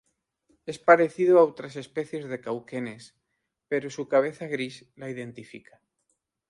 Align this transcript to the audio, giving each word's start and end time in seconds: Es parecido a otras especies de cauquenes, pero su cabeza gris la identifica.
Es 0.65 0.79
parecido 0.79 1.37
a 1.37 1.43
otras 1.43 1.75
especies 1.75 2.27
de 2.27 2.41
cauquenes, 2.41 3.13
pero 3.67 3.91
su 3.91 4.07
cabeza 4.07 4.47
gris 4.47 4.89
la 4.95 5.11
identifica. 5.11 5.79